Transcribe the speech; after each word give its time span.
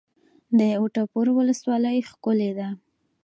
د 0.57 0.59
وټه 0.83 1.03
پور 1.11 1.27
ولسوالۍ 1.37 1.99
ښکلې 2.09 2.51
ده 2.57 2.67